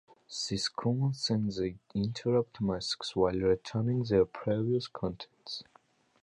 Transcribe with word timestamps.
These 0.49 0.67
commands 0.67 1.21
set 1.25 1.45
the 1.57 1.77
interrupt 1.93 2.59
masks, 2.59 3.15
while 3.15 3.35
returning 3.37 4.01
their 4.03 4.25
previous 4.25 4.87
contents. 4.87 5.63